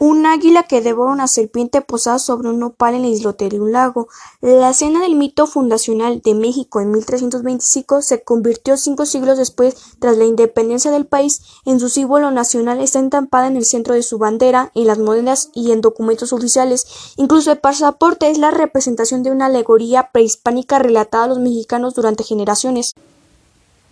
Un 0.00 0.26
águila 0.26 0.62
que 0.62 0.80
devora 0.80 1.10
una 1.10 1.26
serpiente 1.26 1.80
posada 1.80 2.20
sobre 2.20 2.50
un 2.50 2.60
nopal 2.60 2.94
en 2.94 3.04
el 3.04 3.14
islote 3.14 3.48
de 3.48 3.58
un 3.58 3.72
lago. 3.72 4.06
La 4.40 4.70
escena 4.70 5.00
del 5.00 5.16
mito 5.16 5.48
fundacional 5.48 6.20
de 6.22 6.36
México 6.36 6.80
en 6.80 6.92
1325 6.92 8.02
se 8.02 8.22
convirtió 8.22 8.76
cinco 8.76 9.06
siglos 9.06 9.38
después, 9.38 9.74
tras 9.98 10.16
la 10.16 10.24
independencia 10.24 10.92
del 10.92 11.04
país, 11.04 11.42
en 11.64 11.80
su 11.80 11.88
símbolo 11.88 12.30
nacional. 12.30 12.80
Está 12.80 13.00
entampada 13.00 13.48
en 13.48 13.56
el 13.56 13.64
centro 13.64 13.94
de 13.94 14.04
su 14.04 14.18
bandera, 14.18 14.70
en 14.76 14.86
las 14.86 15.00
monedas 15.00 15.50
y 15.52 15.72
en 15.72 15.80
documentos 15.80 16.32
oficiales. 16.32 16.86
Incluso 17.16 17.50
el 17.50 17.58
pasaporte 17.58 18.30
es 18.30 18.38
la 18.38 18.52
representación 18.52 19.24
de 19.24 19.32
una 19.32 19.46
alegoría 19.46 20.10
prehispánica 20.12 20.78
relatada 20.78 21.24
a 21.24 21.28
los 21.28 21.40
mexicanos 21.40 21.94
durante 21.94 22.22
generaciones. 22.22 22.94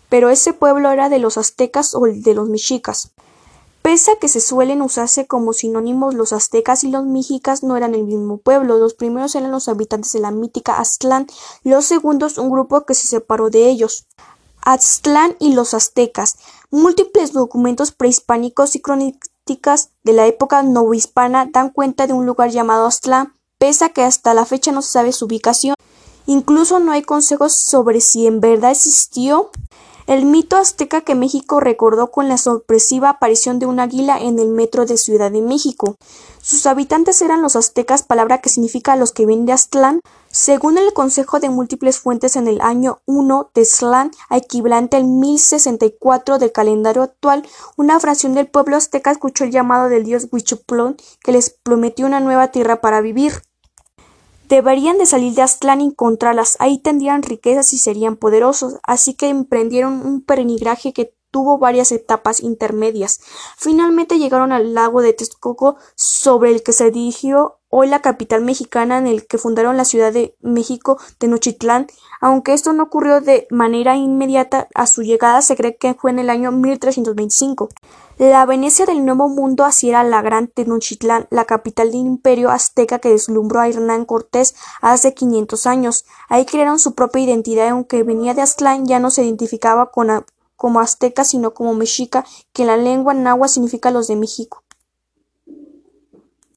Pero 0.09 0.31
ese 0.31 0.53
pueblo 0.53 0.93
era 0.93 1.09
de 1.09 1.19
los 1.19 1.37
aztecas 1.37 1.97
o 1.97 2.03
de 2.03 2.35
los 2.35 2.49
mexicas. 2.49 3.11
Pese 3.87 4.11
a 4.11 4.17
que 4.17 4.27
se 4.27 4.41
suelen 4.41 4.83
usarse 4.83 5.29
como 5.29 5.53
sinónimos, 5.53 6.13
los 6.13 6.33
aztecas 6.33 6.83
y 6.83 6.91
los 6.91 7.07
mexicas 7.07 7.63
no 7.63 7.77
eran 7.77 7.95
el 7.95 8.03
mismo 8.03 8.39
pueblo. 8.39 8.79
Los 8.79 8.95
primeros 8.95 9.37
eran 9.37 9.53
los 9.53 9.69
habitantes 9.69 10.11
de 10.11 10.19
la 10.19 10.33
mítica 10.33 10.81
Aztlán, 10.81 11.29
los 11.63 11.85
segundos 11.85 12.37
un 12.37 12.51
grupo 12.51 12.85
que 12.85 12.95
se 12.95 13.07
separó 13.07 13.49
de 13.49 13.69
ellos. 13.69 14.09
Aztlán 14.61 15.37
y 15.39 15.55
los 15.55 15.73
aztecas. 15.73 16.35
Múltiples 16.73 17.33
documentos 17.33 17.93
prehispánicos 17.93 18.75
y 18.75 18.81
crónicas 18.81 19.91
de 20.03 20.13
la 20.15 20.27
época 20.27 20.65
novohispana 20.65 21.47
dan 21.53 21.71
cuenta 21.71 22.09
de 22.09 22.13
un 22.13 22.27
lugar 22.27 22.51
llamado 22.51 22.87
Aztlán, 22.87 23.35
pese 23.57 23.85
a 23.85 23.91
que 23.91 24.03
hasta 24.03 24.35
la 24.35 24.47
fecha 24.47 24.73
no 24.73 24.83
se 24.83 24.91
sabe 24.91 25.13
su 25.13 25.27
ubicación. 25.27 25.77
Incluso 26.27 26.81
no 26.81 26.91
hay 26.91 27.03
consejos 27.03 27.55
sobre 27.55 28.01
si 28.01 28.27
en 28.27 28.41
verdad 28.41 28.73
existió 28.73 29.53
el 30.07 30.25
mito 30.25 30.57
azteca 30.57 31.01
que 31.01 31.17
México 31.17 31.59
recordó 31.59 32.11
con 32.13 32.29
la 32.29 32.39
sorpresiva 32.39 33.11
aparición 33.11 33.59
de 33.59 33.67
un 33.67 33.81
águila 33.81 34.19
en 34.19 34.39
el 34.39 34.49
metro 34.49 34.87
de 34.87 34.97
Ciudad 34.97 35.33
de 35.33 35.43
México. 35.43 35.97
Sus 36.41 36.67
habitantes 36.67 37.21
eran 37.23 37.43
los 37.43 37.57
aztecas, 37.57 38.05
palabra 38.05 38.41
que 38.41 38.49
significa 38.49 38.95
los 38.95 39.11
que 39.11 39.27
vienen 39.27 39.47
de 39.47 39.53
Aztlán. 39.53 40.01
Según 40.31 40.79
el 40.79 40.93
consejo 40.93 41.41
de 41.41 41.51
múltiples 41.51 41.99
fuentes 41.99 42.37
en 42.37 42.47
el 42.47 42.61
año 42.61 43.01
1 43.07 43.51
de 43.53 43.63
Aztlán, 43.63 44.13
equivalente 44.31 44.97
al 44.97 45.05
1064 45.07 46.39
del 46.39 46.53
calendario 46.53 47.03
actual, 47.03 47.43
una 47.77 47.99
fracción 47.99 48.35
del 48.35 48.47
pueblo 48.47 48.77
azteca 48.77 49.11
escuchó 49.11 49.43
el 49.43 49.51
llamado 49.51 49.89
del 49.89 50.05
dios 50.05 50.29
Huichoplón 50.31 50.97
que 51.21 51.33
les 51.33 51.51
prometió 51.51 52.07
una 52.07 52.21
nueva 52.21 52.53
tierra 52.53 52.81
para 52.81 53.01
vivir. 53.01 53.43
Deberían 54.49 54.99
de 54.99 55.07
salir 55.07 55.35
de 55.35 55.43
Aztlán 55.43 55.81
y 55.81 55.87
encontrarlas, 55.87 56.57
ahí 56.61 56.79
tendrían 56.79 57.23
riquezas 57.23 57.73
y 57.73 57.79
serían 57.79 58.17
poderosos, 58.17 58.77
así 58.85 59.15
que 59.15 59.29
emprendieron 59.29 60.07
un 60.07 60.23
peregrinaje 60.23 60.93
que 60.93 61.17
tuvo 61.31 61.59
varias 61.59 61.93
etapas 61.93 62.41
intermedias. 62.41 63.21
Finalmente 63.57 64.19
llegaron 64.19 64.53
al 64.53 64.73
lago 64.75 65.03
de 65.03 65.13
Texcoco, 65.13 65.77
sobre 65.97 66.51
el 66.51 66.63
que 66.63 66.73
se 66.73 66.91
dirigió 66.91 67.59
hoy 67.79 67.89
la 67.89 68.01
capital 68.01 68.41
mexicana 68.41 68.97
en 68.97 69.07
el 69.07 69.27
que 69.27 69.37
fundaron 69.37 69.77
la 69.77 69.85
Ciudad 69.85 70.11
de 70.11 70.35
México 70.41 70.99
Tenochtitlán. 71.19 71.87
Aunque 72.23 72.55
esto 72.55 72.73
no 72.73 72.85
ocurrió 72.85 73.21
de 73.21 73.47
manera 73.51 73.97
inmediata 73.97 74.67
a 74.75 74.87
su 74.87 75.03
llegada, 75.03 75.43
se 75.43 75.57
cree 75.57 75.77
que 75.77 75.93
fue 75.93 76.11
en 76.11 76.19
el 76.19 76.31
año 76.31 76.53
1325. 76.53 77.69
La 78.17 78.47
Venecia 78.47 78.87
del 78.87 79.05
Nuevo 79.05 79.29
Mundo 79.29 79.67
así 79.67 79.91
era 79.91 80.03
la 80.05 80.23
gran 80.23 80.49
Tenochtitlán, 80.49 81.27
la 81.29 81.45
capital 81.45 81.89
del 81.89 82.01
imperio 82.01 82.49
azteca 82.49 82.99
que 82.99 83.11
deslumbró 83.11 83.61
a 83.61 83.69
Hernán 83.69 84.07
Cortés 84.07 84.55
hace 84.81 85.13
500 85.13 85.67
años. 85.67 86.07
Ahí 86.31 86.47
crearon 86.47 86.79
su 86.79 86.95
propia 86.95 87.25
identidad, 87.25 87.69
aunque 87.69 88.05
venía 88.05 88.33
de 88.33 88.41
Aztlán 88.41 88.87
ya 88.87 89.01
no 89.01 89.11
se 89.11 89.23
identificaba 89.23 89.91
con 89.91 90.25
como 90.57 90.81
azteca 90.81 91.25
sino 91.27 91.53
como 91.53 91.75
mexica, 91.75 92.25
que 92.55 92.63
en 92.63 92.69
la 92.69 92.79
lengua 92.79 93.13
náhuatl 93.13 93.53
significa 93.53 93.91
los 93.91 94.09
de 94.09 94.17
México. 94.17 94.63